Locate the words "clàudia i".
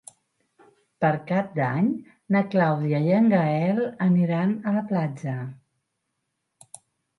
2.55-3.13